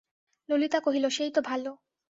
ললিতা 0.49 0.79
কহিল, 0.79 1.05
সেই 1.09 1.31
তো 1.31 1.41
ভালো। 1.41 1.71